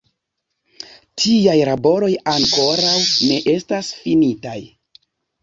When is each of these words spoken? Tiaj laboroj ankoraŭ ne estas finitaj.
Tiaj 1.23 1.55
laboroj 1.69 2.09
ankoraŭ 2.33 2.95
ne 3.27 3.39
estas 3.55 3.93
finitaj. 4.01 4.57